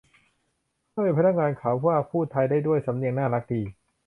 [0.93, 3.61] เฮ้ย พนักงานขาวมากพูดไทยได้ด้วย สำเนียงน่ารักดี